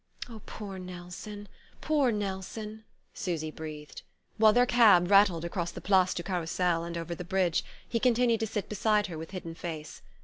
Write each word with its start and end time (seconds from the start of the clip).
"Oh, 0.27 0.41
poor 0.47 0.79
Nelson 0.79 1.47
poor 1.79 2.11
Nelson," 2.11 2.85
Susy 3.13 3.51
breathed. 3.51 4.01
While 4.37 4.51
their 4.51 4.65
cab 4.65 5.11
rattled 5.11 5.45
across 5.45 5.69
the 5.71 5.79
Place 5.79 6.15
du 6.15 6.23
Carrousel, 6.23 6.83
and 6.83 6.97
over 6.97 7.13
the 7.13 7.23
bridge, 7.23 7.63
he 7.87 7.99
continued 7.99 8.39
to 8.39 8.47
sit 8.47 8.67
beside 8.67 9.05
her 9.05 9.17
with 9.19 9.29
hidden 9.29 9.53
face. 9.53 10.01